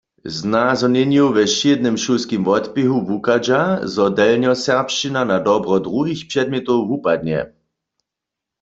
Z 0.35 0.37
nazhonjenjow 0.53 1.29
we 1.35 1.43
wšědnym 1.51 1.95
šulskim 2.03 2.41
wotběhu 2.47 2.97
wuchadźa, 3.09 3.61
zo 3.93 4.05
delnjoserbšćina 4.17 5.21
na 5.31 5.37
dobro 5.49 5.75
druhich 5.87 6.21
předmjetow 6.29 6.81
wupadnje. 6.89 7.39